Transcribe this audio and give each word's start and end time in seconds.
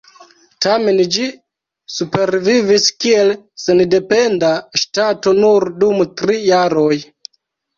Tamen 0.65 1.01
ĝi 1.15 1.25
supervivis 1.97 2.87
kiel 3.05 3.29
sendependa 3.67 4.51
ŝtato 4.85 5.35
nur 5.45 5.69
dum 5.85 6.03
tri 6.23 6.41
jaroj. 6.49 6.93